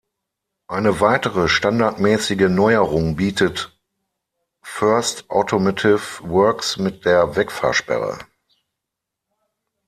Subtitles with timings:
[0.67, 3.79] Eine weitere standardmäßige Neuerung bietet
[4.63, 8.17] First Automotive Works mit der Wegfahrsperre.